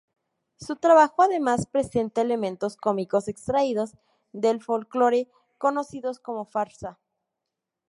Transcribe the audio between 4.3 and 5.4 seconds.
del folclore,